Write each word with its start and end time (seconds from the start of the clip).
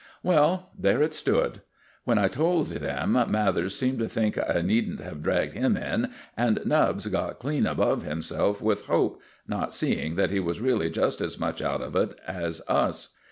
Well, 0.23 0.71
there 0.75 1.03
it 1.03 1.13
stood. 1.13 1.61
When 2.05 2.17
I 2.17 2.27
told 2.27 2.69
them 2.69 3.11
Mathers 3.27 3.75
seemed 3.77 3.99
to 3.99 4.09
think 4.09 4.35
I 4.35 4.61
needn't 4.63 4.99
have 4.99 5.21
dragged 5.21 5.53
him 5.53 5.77
in, 5.77 6.09
and 6.35 6.59
Nubbs 6.65 7.05
got 7.05 7.37
clean 7.37 7.67
above 7.67 8.01
himself 8.01 8.63
with 8.63 8.87
hope, 8.87 9.21
not 9.47 9.75
seeing 9.75 10.15
that 10.15 10.31
he 10.31 10.39
was 10.39 10.59
really 10.59 10.89
just 10.89 11.21
as 11.21 11.39
much 11.39 11.61
out 11.61 11.83
of 11.83 11.95
it 11.95 12.19
as 12.27 12.63
us. 12.67 13.09